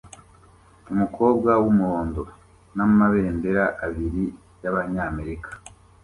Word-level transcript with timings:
Umukobwa 0.91 1.51
wumuhondo 1.63 2.23
namabendera 2.75 3.63
abiri 3.85 4.23
yabanyamerika 4.63 5.49